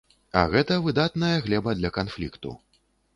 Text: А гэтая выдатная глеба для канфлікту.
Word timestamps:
А 0.39 0.41
гэтая 0.53 0.77
выдатная 0.85 1.35
глеба 1.47 1.75
для 1.81 1.91
канфлікту. 1.99 2.55